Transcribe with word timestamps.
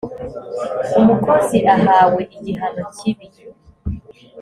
umukozi 0.99 1.59
ahawe 1.75 2.21
igihano 2.35 2.83
cyibi 2.95 3.27